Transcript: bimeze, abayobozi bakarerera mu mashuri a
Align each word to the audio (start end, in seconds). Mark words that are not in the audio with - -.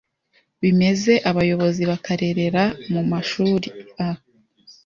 bimeze, 0.61 1.13
abayobozi 1.29 1.81
bakarerera 1.91 2.63
mu 2.91 3.01
mashuri 3.11 3.67
a 4.07 4.09